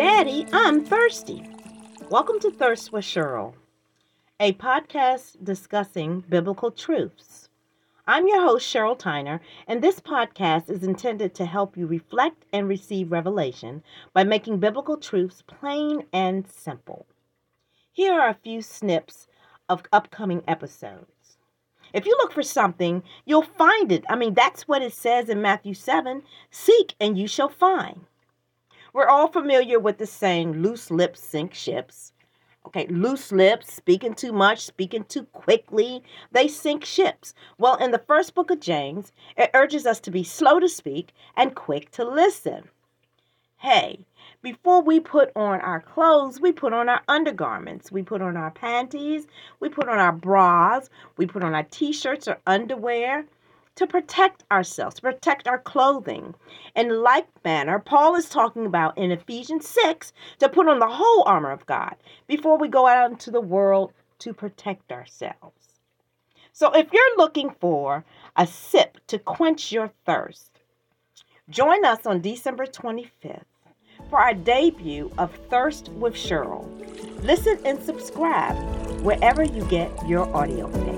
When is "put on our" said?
45.00-45.80, 46.52-47.02, 48.02-48.50, 49.68-50.12, 51.26-51.64